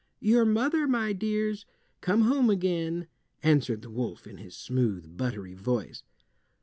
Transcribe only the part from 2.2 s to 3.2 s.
home again,"